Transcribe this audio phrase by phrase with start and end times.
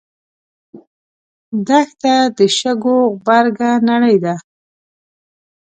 [1.67, 4.35] دښته د شګو غبرګه نړۍ ده.